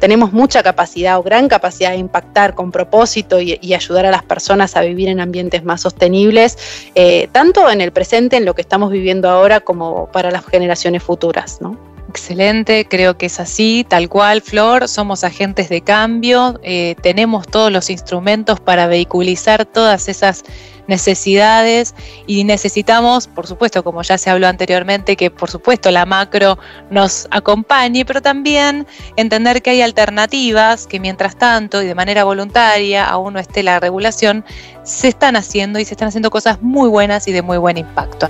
[0.00, 4.76] Tenemos mucha capacidad o gran capacidad de impactar con propósito y ayudar a las personas
[4.76, 6.56] a vivir en ambientes más sostenibles,
[6.94, 11.02] eh, tanto en el presente, en lo que estamos viviendo ahora, como para las generaciones
[11.02, 11.60] futuras.
[11.60, 11.91] ¿no?
[12.08, 17.72] Excelente, creo que es así, tal cual, Flor, somos agentes de cambio, eh, tenemos todos
[17.72, 20.44] los instrumentos para vehiculizar todas esas
[20.88, 21.94] necesidades
[22.26, 26.58] y necesitamos, por supuesto, como ya se habló anteriormente, que por supuesto la macro
[26.90, 28.86] nos acompañe, pero también
[29.16, 33.80] entender que hay alternativas que mientras tanto y de manera voluntaria, aún no esté la
[33.80, 34.44] regulación,
[34.82, 38.28] se están haciendo y se están haciendo cosas muy buenas y de muy buen impacto.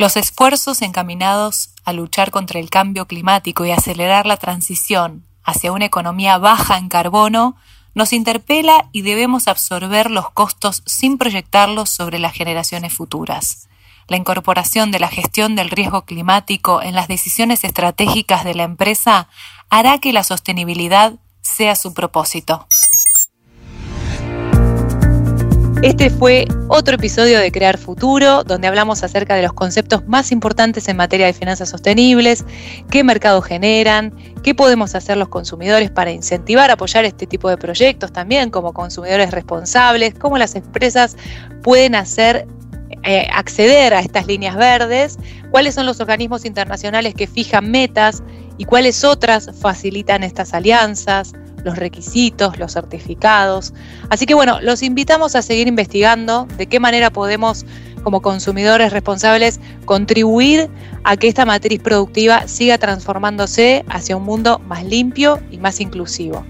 [0.00, 5.84] Los esfuerzos encaminados a luchar contra el cambio climático y acelerar la transición hacia una
[5.84, 7.54] economía baja en carbono
[7.94, 13.68] nos interpela y debemos absorber los costos sin proyectarlos sobre las generaciones futuras.
[14.08, 19.28] La incorporación de la gestión del riesgo climático en las decisiones estratégicas de la empresa
[19.68, 22.66] hará que la sostenibilidad sea su propósito.
[25.82, 30.86] Este fue otro episodio de Crear Futuro, donde hablamos acerca de los conceptos más importantes
[30.88, 32.44] en materia de finanzas sostenibles,
[32.90, 38.12] qué mercados generan, qué podemos hacer los consumidores para incentivar, apoyar este tipo de proyectos
[38.12, 41.16] también como consumidores responsables, cómo las empresas
[41.62, 42.46] pueden hacer
[43.02, 45.18] eh, acceder a estas líneas verdes,
[45.50, 48.22] cuáles son los organismos internacionales que fijan metas
[48.58, 51.32] y cuáles otras facilitan estas alianzas,
[51.64, 53.72] los requisitos, los certificados.
[54.08, 57.64] Así que bueno, los invitamos a seguir investigando de qué manera podemos
[58.02, 60.68] como consumidores responsables contribuir
[61.04, 66.44] a que esta matriz productiva siga transformándose hacia un mundo más limpio y más inclusivo.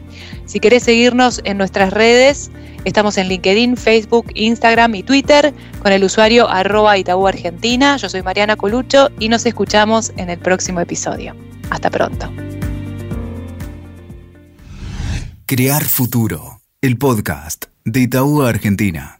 [0.46, 2.50] Si querés seguirnos en nuestras redes,
[2.84, 7.96] estamos en LinkedIn, Facebook, Instagram y Twitter con el usuario arroba Itaú Argentina.
[7.96, 11.34] Yo soy Mariana Colucho y nos escuchamos en el próximo episodio.
[11.70, 12.30] Hasta pronto.
[15.52, 19.19] Crear Futuro, el podcast de Itaú Argentina.